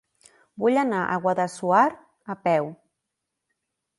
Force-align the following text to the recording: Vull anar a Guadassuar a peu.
Vull 0.63 0.79
anar 0.83 1.01
a 1.01 1.19
Guadassuar 1.25 1.83
a 2.35 2.39
peu. 2.49 2.73